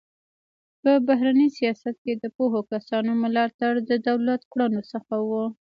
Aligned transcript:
په 0.81 0.91
بهرني 1.07 1.47
سیاست 1.57 1.95
کې 2.03 2.13
د 2.15 2.25
پوهو 2.35 2.59
کسانو 2.71 3.11
ملاتړ 3.23 3.73
د 3.89 3.91
دولت 4.07 4.41
کړنو 4.51 4.81
څخه 4.93 5.15
و. 5.27 5.29